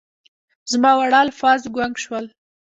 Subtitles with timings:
[0.71, 2.25] زما واړه الفاظ ګونګ شول